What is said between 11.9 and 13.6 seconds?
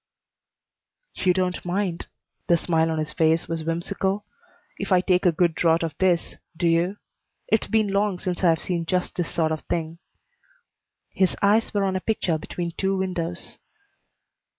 a picture between two windows.